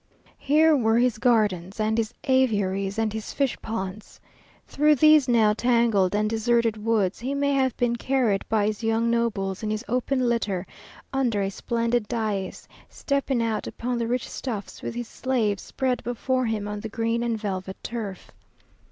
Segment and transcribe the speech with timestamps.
[0.39, 4.19] Here were his gardens, and his aviaries, and his fish ponds.
[4.65, 9.11] Through these now tangled and deserted woods, he may have been carried by his young
[9.11, 10.65] nobles in his open litter,
[11.13, 16.47] under a splendid dais, stepping out upon the rich stuffs which his slaves spread before
[16.47, 18.31] him on the green and velvet turf.